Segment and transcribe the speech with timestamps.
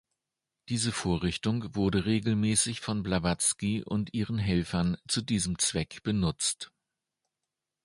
[0.69, 6.71] Diese Vorrichtung wurde regelmäßig von Blavatsky und ihren Helfern zu diesem Zweck benutzt.